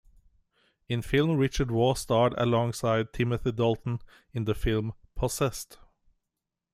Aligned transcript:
In 0.89 1.03
film 1.03 1.37
Richard 1.37 1.69
Waugh 1.69 1.93
starred 1.93 2.33
alongside 2.35 3.13
Timothy 3.13 3.51
Dalton 3.51 4.01
in 4.33 4.45
the 4.45 4.55
film 4.55 4.95
"Possessed". 5.13 5.77